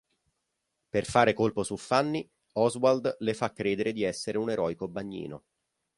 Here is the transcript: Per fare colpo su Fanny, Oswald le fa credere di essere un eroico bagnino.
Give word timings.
Per 0.89 1.05
fare 1.05 1.33
colpo 1.33 1.61
su 1.61 1.77
Fanny, 1.77 2.27
Oswald 2.53 3.17
le 3.19 3.35
fa 3.35 3.53
credere 3.53 3.93
di 3.93 4.01
essere 4.01 4.39
un 4.39 4.49
eroico 4.49 4.87
bagnino. 4.87 5.43